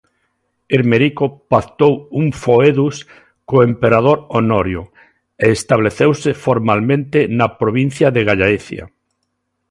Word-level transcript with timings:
Hermerico 0.75 1.25
pactou 1.51 1.93
un 2.21 2.27
foedus 2.43 2.95
co 3.47 3.55
emperador 3.69 4.17
Honorio 4.35 4.83
e 5.43 5.47
estableceuse 5.57 6.31
formalmente 6.45 7.19
na 7.37 7.47
provincia 7.61 8.07
de 8.15 8.21
Gallaecia. 8.29 8.83